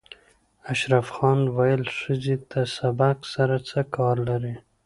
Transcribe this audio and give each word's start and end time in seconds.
اشرف 0.71 1.07
خان 1.15 1.39
ویل 1.55 1.83
ښځې 1.99 2.35
له 2.51 2.61
سبق 2.77 3.17
سره 3.33 3.55
څه 3.69 3.79
کار 3.95 4.15
لري 4.29 4.55